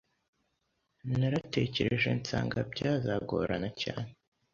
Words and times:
naratekereje 1.19 2.09
nsanga 2.19 2.59
byazagorana 2.71 3.69
cyane 3.81 4.09